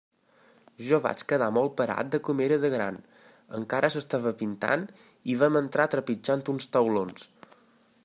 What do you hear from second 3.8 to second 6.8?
s'estava pintant, i vam entrar trepitjant uns